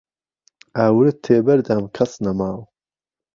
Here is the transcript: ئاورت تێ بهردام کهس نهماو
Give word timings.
ئاورت 0.79 1.17
تێ 1.23 1.35
بهردام 1.45 1.83
کهس 1.95 2.13
نهماو 2.23 2.59